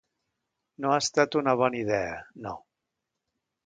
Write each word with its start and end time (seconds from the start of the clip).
No 0.85 0.93
ha 0.95 1.03
estat 1.03 1.39
una 1.43 1.55
bona 1.63 1.81
idea, 1.85 2.19
no. 2.49 2.59